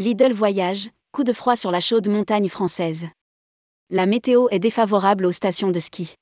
[0.00, 3.08] Lidl Voyage, coup de froid sur la chaude montagne française.
[3.90, 6.14] La météo est défavorable aux stations de ski.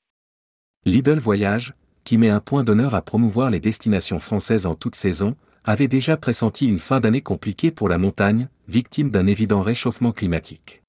[0.85, 5.35] Lidl Voyage, qui met un point d'honneur à promouvoir les destinations françaises en toute saison,
[5.63, 10.81] avait déjà pressenti une fin d'année compliquée pour la montagne, victime d'un évident réchauffement climatique.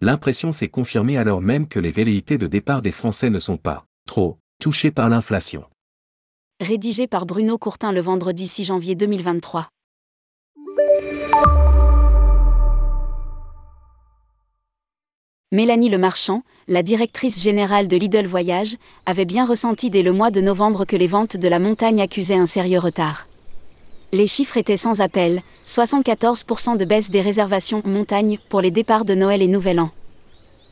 [0.00, 3.84] L'impression s'est confirmée alors même que les velléités de départ des Français ne sont pas
[4.08, 5.66] trop touchées par l'inflation.
[6.58, 9.68] Rédigé par Bruno Courtin le vendredi 6 janvier 2023.
[15.52, 20.40] Mélanie Lemarchand, la directrice générale de Lidl Voyage, avait bien ressenti dès le mois de
[20.40, 23.28] novembre que les ventes de la montagne accusaient un sérieux retard.
[24.12, 29.14] Les chiffres étaient sans appel, 74% de baisse des réservations montagne pour les départs de
[29.14, 29.90] Noël et Nouvel An.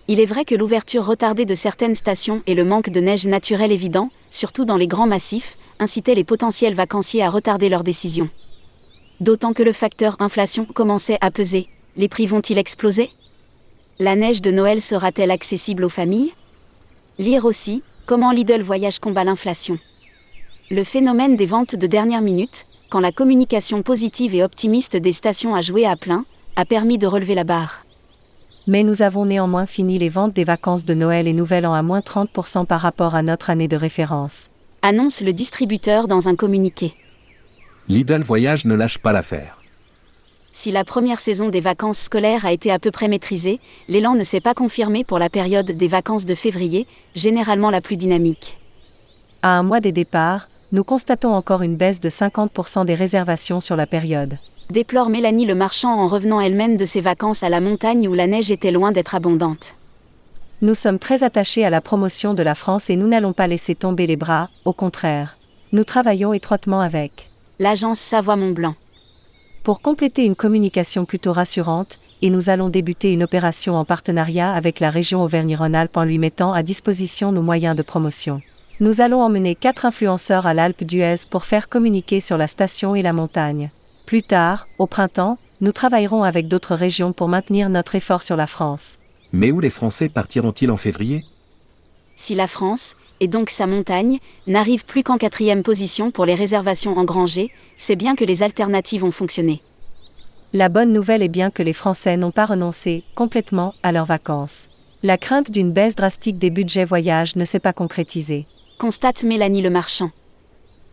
[0.09, 3.73] Il est vrai que l'ouverture retardée de certaines stations et le manque de neige naturelle
[3.73, 8.31] évident, surtout dans les grands massifs, incitaient les potentiels vacanciers à retarder leurs décisions.
[9.21, 11.69] D'autant que le facteur inflation commençait à peser.
[11.97, 13.11] Les prix vont-ils exploser?
[14.01, 16.33] La neige de Noël sera-t-elle accessible aux familles?
[17.19, 19.79] Lire aussi Comment Lidl Voyage combat l'inflation.
[20.71, 25.55] Le phénomène des ventes de dernière minute, quand la communication positive et optimiste des stations
[25.55, 26.25] a joué à plein,
[26.57, 27.85] a permis de relever la barre.
[28.67, 31.83] Mais nous avons néanmoins fini les ventes des vacances de Noël et Nouvel An à
[31.83, 34.49] moins 30% par rapport à notre année de référence.
[34.81, 36.95] Annonce le distributeur dans un communiqué.
[37.87, 39.60] Lidl Voyage ne lâche pas l'affaire.
[40.63, 44.23] Si la première saison des vacances scolaires a été à peu près maîtrisée, l'élan ne
[44.23, 48.59] s'est pas confirmé pour la période des vacances de février, généralement la plus dynamique.
[49.41, 53.75] À un mois des départs, nous constatons encore une baisse de 50% des réservations sur
[53.75, 54.37] la période.
[54.69, 58.27] Déplore Mélanie le marchand en revenant elle-même de ses vacances à la montagne où la
[58.27, 59.75] neige était loin d'être abondante.
[60.61, 63.75] Nous sommes très attachés à la promotion de la France et nous n'allons pas laisser
[63.75, 65.39] tomber les bras, au contraire.
[65.73, 68.75] Nous travaillons étroitement avec l'agence Savoie-Mont-Blanc
[69.63, 74.81] pour compléter une communication plutôt rassurante, et nous allons débuter une opération en partenariat avec
[74.81, 78.41] la région Auvergne-Rhône-Alpes en lui mettant à disposition nos moyens de promotion.
[78.81, 83.03] Nous allons emmener quatre influenceurs à l'Alpe d'Huez pour faire communiquer sur la station et
[83.03, 83.71] la montagne.
[84.07, 88.47] Plus tard, au printemps, nous travaillerons avec d'autres régions pour maintenir notre effort sur la
[88.47, 88.99] France.
[89.33, 91.25] Mais où les Français partiront-ils en février?
[92.21, 96.99] Si la France, et donc sa montagne, n'arrive plus qu'en quatrième position pour les réservations
[96.99, 99.63] engrangées, c'est bien que les alternatives ont fonctionné.
[100.53, 104.69] La bonne nouvelle est bien que les Français n'ont pas renoncé complètement à leurs vacances.
[105.03, 108.45] La crainte d'une baisse drastique des budgets voyage ne s'est pas concrétisée.
[108.79, 110.11] Constate Mélanie Le Marchand.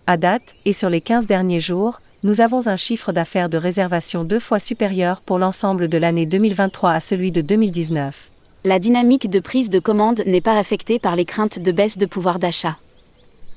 [0.07, 4.23] À date, et sur les 15 derniers jours, nous avons un chiffre d'affaires de réservation
[4.23, 8.31] deux fois supérieur pour l'ensemble de l'année 2023 à celui de 2019
[8.67, 12.05] la dynamique de prise de commande n'est pas affectée par les craintes de baisse de
[12.05, 12.78] pouvoir d'achat.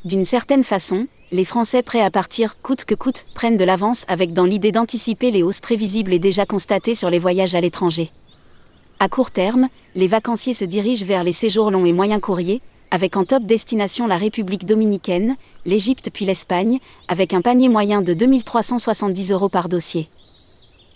[0.05, 4.33] D'une certaine façon, les Français prêts à partir coûte que coûte prennent de l'avance avec
[4.33, 8.13] dans l'idée d'anticiper les hausses prévisibles et déjà constatées sur les voyages à l'étranger.
[9.01, 9.67] À court terme,
[9.97, 12.61] les vacanciers se dirigent vers les séjours longs et moyens courriers,
[12.93, 15.35] avec en top destination la République dominicaine,
[15.67, 16.79] l'Égypte puis l'Espagne,
[17.09, 20.09] avec un panier moyen de 2370 euros par dossier.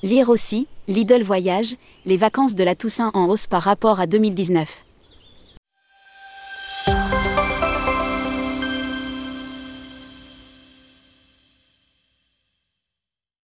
[0.02, 4.83] Lire aussi, Lidl Voyage, les vacances de la Toussaint en hausse par rapport à 2019.